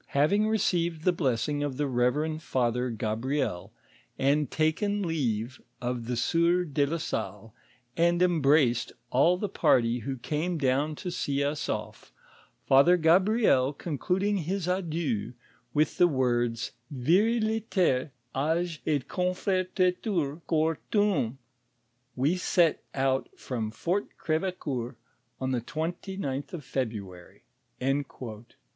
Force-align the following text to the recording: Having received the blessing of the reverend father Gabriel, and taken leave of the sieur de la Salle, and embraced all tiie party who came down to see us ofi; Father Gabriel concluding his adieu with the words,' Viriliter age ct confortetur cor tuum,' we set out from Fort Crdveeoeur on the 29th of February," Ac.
Having 0.17 0.47
received 0.47 1.03
the 1.03 1.11
blessing 1.13 1.61
of 1.61 1.77
the 1.77 1.85
reverend 1.85 2.41
father 2.41 2.89
Gabriel, 2.89 3.71
and 4.17 4.49
taken 4.49 5.03
leave 5.03 5.61
of 5.79 6.07
the 6.07 6.15
sieur 6.17 6.63
de 6.63 6.87
la 6.87 6.97
Salle, 6.97 7.53
and 7.95 8.19
embraced 8.19 8.93
all 9.11 9.39
tiie 9.39 9.53
party 9.53 9.99
who 9.99 10.17
came 10.17 10.57
down 10.57 10.95
to 10.95 11.11
see 11.11 11.43
us 11.43 11.67
ofi; 11.67 12.09
Father 12.65 12.97
Gabriel 12.97 13.73
concluding 13.73 14.37
his 14.37 14.67
adieu 14.67 15.33
with 15.71 15.99
the 15.99 16.07
words,' 16.07 16.71
Viriliter 16.91 18.09
age 18.35 18.83
ct 18.83 19.07
confortetur 19.07 20.41
cor 20.47 20.79
tuum,' 20.91 21.37
we 22.15 22.37
set 22.37 22.81
out 22.95 23.29
from 23.37 23.69
Fort 23.69 24.07
Crdveeoeur 24.19 24.95
on 25.39 25.51
the 25.51 25.61
29th 25.61 26.53
of 26.53 26.65
February," 26.65 27.43
Ac. 27.79 28.03